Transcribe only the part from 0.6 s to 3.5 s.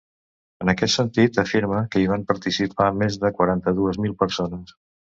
En aquest sentit, afirma que hi van participar més de